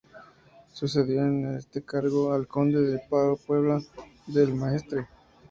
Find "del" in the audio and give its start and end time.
4.25-4.55